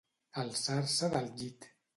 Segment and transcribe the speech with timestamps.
[0.43, 1.73] Alçar-se del llit.